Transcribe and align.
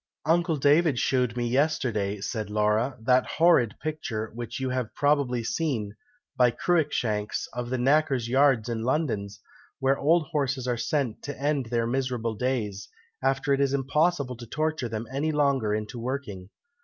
"Uncle 0.25 0.57
David 0.57 0.97
shewed 0.97 1.37
me 1.37 1.47
yesterday," 1.47 2.19
said 2.21 2.49
Laura, 2.49 2.97
"that 3.01 3.27
horrid 3.37 3.75
picture 3.79 4.31
which 4.33 4.59
you 4.59 4.71
have 4.71 4.95
probably 4.95 5.43
seen, 5.43 5.95
by 6.35 6.49
Cruickshanks, 6.49 7.47
of 7.53 7.69
the 7.69 7.77
Knackers' 7.77 8.27
Yards 8.27 8.67
in 8.67 8.81
London, 8.81 9.27
where 9.77 9.99
old 9.99 10.25
horses 10.31 10.67
are 10.67 10.75
sent 10.75 11.21
to 11.21 11.39
end 11.39 11.67
their 11.67 11.85
miserable 11.85 12.33
days, 12.33 12.89
after 13.21 13.53
it 13.53 13.61
is 13.61 13.73
impossible 13.75 14.35
to 14.37 14.47
torture 14.47 14.89
them 14.89 15.05
any 15.11 15.31
longer 15.31 15.71
into 15.71 15.99
working. 15.99 16.49